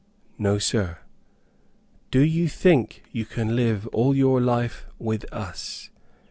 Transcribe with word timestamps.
"No 0.39 0.57
Sir." 0.57 0.97
"Do 2.09 2.21
you 2.21 2.47
think 2.47 3.03
you 3.11 3.23
can 3.23 3.55
live 3.55 3.85
all 3.89 4.15
your 4.15 4.41
life 4.41 4.87
with 4.97 5.31
us." 5.31 5.91